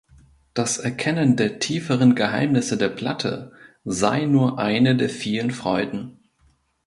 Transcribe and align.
Das 0.55 0.79
Erkennen 0.79 1.35
der 1.35 1.59
tieferen 1.59 2.15
Geheimnisse 2.15 2.75
der 2.75 2.89
Platte 2.89 3.51
sei 3.85 4.25
nur 4.25 4.57
eine 4.57 4.95
der 4.95 5.09
vielen 5.11 5.51
Freuden. 5.51 6.17